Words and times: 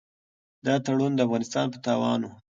دا 0.65 0.73
تړون 0.85 1.11
د 1.15 1.19
افغانستان 1.27 1.65
په 1.73 1.77
تاوان 1.85 2.19
و. 2.23 2.29